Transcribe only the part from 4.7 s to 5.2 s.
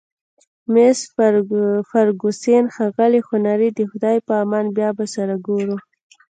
بیا به